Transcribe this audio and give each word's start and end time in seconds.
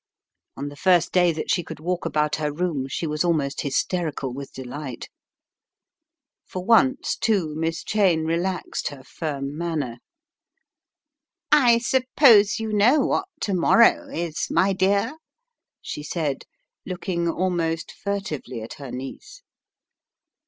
On 0.57 0.69
the 0.69 0.75
first 0.75 1.11
day 1.11 1.31
that 1.31 1.51
she 1.51 1.61
could 1.63 1.79
walk 1.79 2.05
about 2.07 2.37
her 2.37 2.51
room 2.51 2.87
she 2.87 3.05
was 3.05 3.23
almost 3.23 3.61
hysterical 3.61 4.33
with 4.33 4.51
delight. 4.51 5.09
For 6.43 6.65
once, 6.65 7.15
too, 7.15 7.53
Miss 7.55 7.83
Cheyne 7.83 8.25
relaxed 8.25 8.87
her 8.87 9.03
firm 9.03 9.55
manner* 9.55 9.99
"I 11.51 11.77
suppose 11.77 12.59
you 12.59 12.73
know 12.73 13.01
what 13.01 13.27
to 13.41 13.53
morrow 13.53 14.07
is, 14.09 14.47
my 14.49 14.73
dear," 14.73 15.17
she 15.83 16.01
said, 16.01 16.45
looking 16.83 17.29
almost 17.29 17.91
furtively 17.91 18.63
at 18.63 18.73
her 18.81 18.89
niece. 18.89 19.43